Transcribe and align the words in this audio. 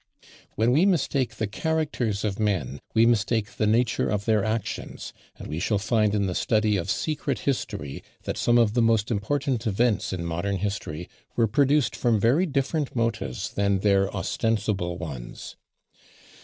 When 0.55 0.71
we 0.71 0.87
mistake 0.87 1.35
the 1.35 1.45
characters 1.45 2.23
of 2.25 2.39
men, 2.39 2.79
we 2.95 3.05
mistake 3.05 3.57
the 3.57 3.67
nature 3.67 4.09
of 4.09 4.25
their 4.25 4.43
actions; 4.43 5.13
and 5.35 5.47
we 5.47 5.59
shall 5.59 5.77
find 5.77 6.15
in 6.15 6.25
the 6.25 6.33
study 6.33 6.75
of 6.75 6.89
secret 6.89 7.41
history, 7.41 8.01
that 8.23 8.35
some 8.35 8.57
of 8.57 8.73
the 8.73 8.81
most 8.81 9.11
important 9.11 9.67
events 9.67 10.11
in 10.11 10.25
modern 10.25 10.55
history 10.55 11.07
were 11.35 11.45
produced 11.45 11.95
from 11.95 12.19
very 12.19 12.47
different 12.47 12.95
motives 12.95 13.51
than 13.51 13.81
their 13.81 14.11
ostensible 14.11 14.97
ones. 14.97 15.55